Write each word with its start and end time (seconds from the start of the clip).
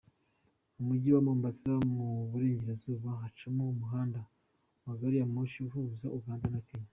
Mu 0.75 0.83
Mujyi 0.87 1.09
wa 1.15 1.21
Mombasa 1.27 1.71
mu 1.93 2.07
burengerazuba 2.29 3.07
hacamo 3.21 3.63
umuhanda 3.75 4.19
wa 4.85 4.93
gariyamoshi 4.99 5.57
uhuza 5.67 6.07
Uganda 6.19 6.47
na 6.55 6.61
Kenya. 6.67 6.89